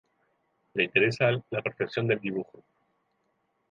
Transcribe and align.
Le 0.73 0.83
interesa 0.85 1.29
la 1.51 1.61
perfección 1.61 2.07
del 2.07 2.19
dibujo. 2.19 2.63